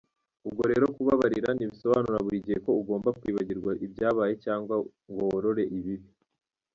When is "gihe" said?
2.45-2.57